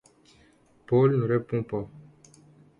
Paul 0.87 1.15
ne 1.19 1.25
répond 1.25 1.61
pas. 1.61 1.87